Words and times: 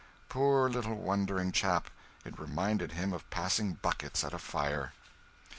Poor 0.29 0.67
little 0.67 0.95
wondering 0.95 1.51
chap, 1.51 1.91
it 2.25 2.39
reminded 2.39 2.93
him 2.93 3.13
of 3.13 3.29
passing 3.29 3.73
buckets 3.83 4.23
at 4.23 4.33
a 4.33 4.39
fire. 4.39 4.93